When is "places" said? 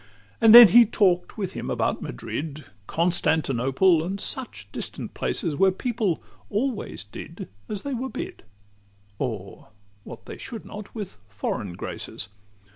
5.13-5.55